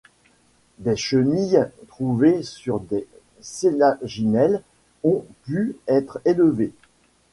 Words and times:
Des 0.79 0.95
chenilles 0.95 1.67
trouvées 1.87 2.41
sur 2.41 2.79
des 2.79 3.05
sélaginelles 3.39 4.63
ont 5.03 5.23
pu 5.43 5.75
être 5.87 6.19
élevées. 6.25 6.73